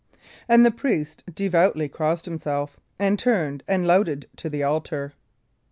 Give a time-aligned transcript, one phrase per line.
[0.49, 5.13] And the priest devoutly crossed himself, and turned and louted to the altar.